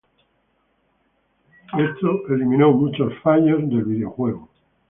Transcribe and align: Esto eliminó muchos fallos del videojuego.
Esto 1.77 2.25
eliminó 2.33 2.71
muchos 2.71 3.13
fallos 3.21 3.59
del 3.69 3.83
videojuego. 3.83 4.49